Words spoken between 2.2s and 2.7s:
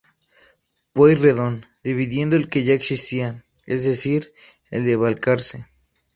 el que